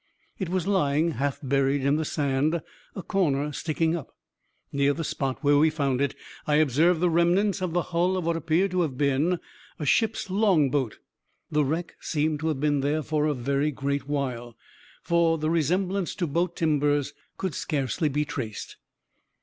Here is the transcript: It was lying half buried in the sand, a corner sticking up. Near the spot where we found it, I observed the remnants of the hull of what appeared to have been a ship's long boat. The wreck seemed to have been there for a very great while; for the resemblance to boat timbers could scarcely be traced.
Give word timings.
It 0.39 0.49
was 0.49 0.65
lying 0.65 1.11
half 1.11 1.37
buried 1.43 1.83
in 1.85 1.95
the 1.95 2.05
sand, 2.05 2.63
a 2.95 3.03
corner 3.03 3.51
sticking 3.53 3.95
up. 3.95 4.15
Near 4.71 4.93
the 4.93 5.03
spot 5.03 5.43
where 5.43 5.59
we 5.59 5.69
found 5.69 6.01
it, 6.01 6.15
I 6.47 6.55
observed 6.55 7.01
the 7.01 7.09
remnants 7.11 7.61
of 7.61 7.73
the 7.73 7.83
hull 7.83 8.17
of 8.17 8.25
what 8.25 8.35
appeared 8.35 8.71
to 8.71 8.81
have 8.81 8.97
been 8.97 9.39
a 9.77 9.85
ship's 9.85 10.27
long 10.31 10.71
boat. 10.71 10.97
The 11.51 11.63
wreck 11.63 11.97
seemed 11.99 12.39
to 12.39 12.47
have 12.47 12.59
been 12.59 12.79
there 12.79 13.03
for 13.03 13.27
a 13.27 13.35
very 13.35 13.69
great 13.69 14.07
while; 14.07 14.57
for 15.03 15.37
the 15.37 15.51
resemblance 15.51 16.15
to 16.15 16.25
boat 16.25 16.55
timbers 16.55 17.13
could 17.37 17.53
scarcely 17.53 18.09
be 18.09 18.25
traced. 18.25 18.77